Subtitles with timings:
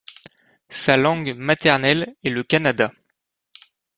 [0.71, 2.91] Sa langue maternelle est le kannada.